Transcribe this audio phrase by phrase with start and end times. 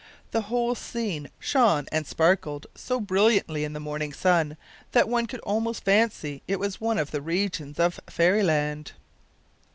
[0.31, 4.57] The whole scene shone and sparkled so brilliantly in the morning sun,
[4.93, 8.93] that one could almost fancy it was one of the regions of fairyland!